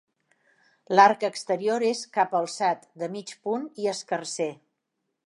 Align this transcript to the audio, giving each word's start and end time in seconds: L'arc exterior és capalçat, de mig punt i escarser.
L'arc 0.99 1.25
exterior 1.27 1.85
és 1.89 2.01
capalçat, 2.17 2.87
de 3.03 3.11
mig 3.17 3.37
punt 3.47 3.69
i 3.85 3.89
escarser. 3.93 4.53